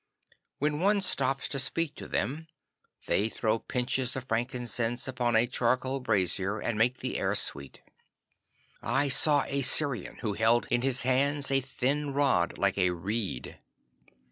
[0.57, 2.47] When one stops to speak to them,
[3.05, 7.83] they throw pinches of frankincense upon a charcoal brazier and make the air sweet.
[8.81, 13.59] I saw a Syrian who held in his hands a thin rod like a reed.